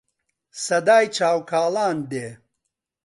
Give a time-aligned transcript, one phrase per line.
[0.63, 2.27] سەدای چاو کاڵان دێ